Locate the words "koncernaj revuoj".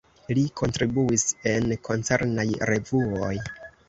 1.87-3.31